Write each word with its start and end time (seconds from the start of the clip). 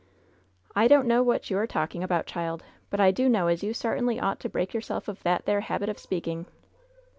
"I 0.75 0.87
don't 0.87 1.05
know 1.05 1.21
what 1.21 1.51
you 1.51 1.59
are 1.59 1.67
talking 1.67 2.01
about, 2.03 2.25
child; 2.25 2.63
but 2.89 2.99
I 2.99 3.11
do 3.11 3.29
know 3.29 3.45
as 3.45 3.61
you 3.61 3.71
sartainly 3.71 4.19
ought 4.19 4.39
to 4.39 4.49
break 4.49 4.73
yourself 4.73 5.07
of 5.07 5.21
that 5.21 5.45
there 5.45 5.61
habit 5.61 5.89
of 5.89 5.99
speaking." 5.99 6.47